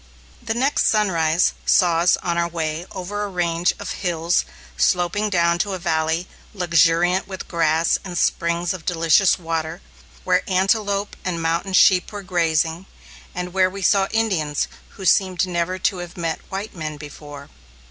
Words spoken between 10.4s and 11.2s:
antelope